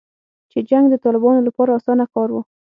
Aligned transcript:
چې 0.51 0.59
جنګ 0.69 0.85
د 0.89 0.95
طالبانو 1.03 1.45
لپاره 1.47 1.69
اسانه 1.77 2.05
کار 2.13 2.29
و 2.31 2.35